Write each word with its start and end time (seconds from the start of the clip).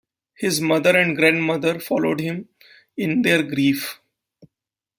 His 0.33 0.59
mother 0.59 0.97
and 0.97 1.15
grandmother 1.15 1.79
followed 1.79 2.21
him 2.21 2.49
in 2.97 3.21
their 3.21 3.43
grief. 3.43 3.99